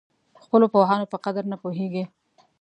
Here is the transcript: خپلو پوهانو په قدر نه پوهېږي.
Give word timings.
خپلو 0.43 0.65
پوهانو 0.73 1.09
په 1.11 1.17
قدر 1.25 1.43
نه 1.51 1.57
پوهېږي. 1.63 2.03